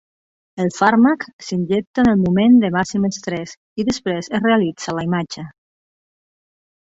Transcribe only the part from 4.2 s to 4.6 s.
es